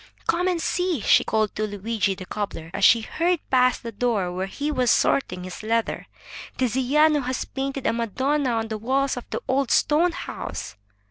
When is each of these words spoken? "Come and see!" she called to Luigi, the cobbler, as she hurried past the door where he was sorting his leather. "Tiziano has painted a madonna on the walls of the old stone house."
"Come 0.25 0.47
and 0.47 0.59
see!" 0.59 0.99
she 1.01 1.23
called 1.23 1.53
to 1.55 1.67
Luigi, 1.67 2.15
the 2.15 2.25
cobbler, 2.25 2.71
as 2.73 2.83
she 2.83 3.01
hurried 3.01 3.47
past 3.51 3.83
the 3.83 3.91
door 3.91 4.31
where 4.31 4.47
he 4.47 4.71
was 4.71 4.89
sorting 4.89 5.43
his 5.43 5.61
leather. 5.61 6.07
"Tiziano 6.57 7.19
has 7.21 7.45
painted 7.45 7.85
a 7.85 7.93
madonna 7.93 8.49
on 8.49 8.69
the 8.69 8.79
walls 8.79 9.15
of 9.15 9.29
the 9.29 9.41
old 9.47 9.69
stone 9.69 10.11
house." 10.13 10.75